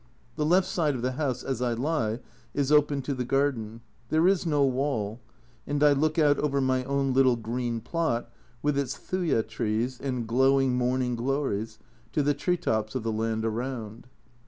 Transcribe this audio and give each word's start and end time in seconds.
The 0.35 0.47
left 0.47 0.65
side 0.67 0.95
of 0.95 1.03
the 1.03 1.11
house 1.11 1.43
as 1.43 1.61
I 1.61 1.73
lie 1.73 2.21
is 2.55 2.71
open 2.71 3.03
to 3.03 3.13
the 3.13 3.23
garden; 3.23 3.81
there 4.09 4.27
is 4.27 4.47
no 4.47 4.65
wall, 4.65 5.19
and 5.67 5.83
I 5.83 5.93
look 5.93 6.17
out 6.17 6.39
over 6.39 6.59
my 6.59 6.83
own 6.85 7.13
little 7.13 7.35
green 7.35 7.81
plot, 7.81 8.31
with 8.63 8.79
its 8.79 8.97
Thuya 8.97 9.43
trees 9.43 9.99
and 9.99 10.27
glowing" 10.27 10.75
morning 10.75 11.15
glories," 11.15 11.77
to 12.13 12.23
the 12.23 12.33
tree 12.33 12.57
tops 12.57 12.95
of 12.95 13.03
the 13.03 13.11
land 13.13 13.45
around. 13.45 14.07